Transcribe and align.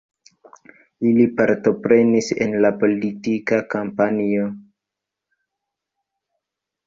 Ili 1.09 1.25
partoprenis 1.41 2.29
en 2.45 2.55
la 2.63 2.71
politika 2.83 3.59
kampanjo. 3.73 4.47